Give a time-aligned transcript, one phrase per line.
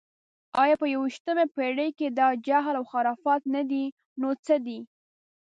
[0.61, 3.85] ایا په یویشتمه پېړۍ کې دا جهل و خرافات نه دي،
[4.21, 4.79] نو څه دي؟